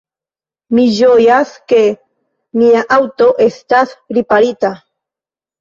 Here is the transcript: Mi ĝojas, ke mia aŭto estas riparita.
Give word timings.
Mi 0.77 0.85
ĝojas, 0.99 1.51
ke 1.73 1.83
mia 2.63 2.81
aŭto 2.97 3.29
estas 3.47 3.93
riparita. 4.19 4.77